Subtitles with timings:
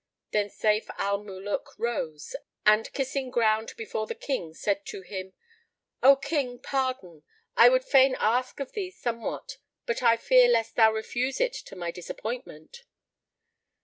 [0.31, 5.33] Then Sayf al Muluk rose and, kissing ground before the King, said to him,
[6.01, 7.21] "O King, pardon!
[7.55, 11.75] I would fain ask of thee somewhat but I fear lest thou refuse it to
[11.75, 12.83] my disappointment."